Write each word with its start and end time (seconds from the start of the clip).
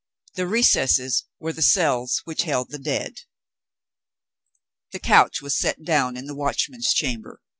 The 0.33 0.47
recesses 0.47 1.25
were 1.37 1.53
the 1.53 1.61
cells 1.61 2.21
which 2.25 2.41
held 2.41 2.71
the 2.71 2.79
dead. 2.79 3.17
The 4.93 4.99
couch 4.99 5.43
was 5.43 5.59
set 5.59 5.83
down 5.83 6.17
in 6.17 6.25
the 6.25 6.33
Watchman's 6.33 6.91
Chamber. 6.91 7.39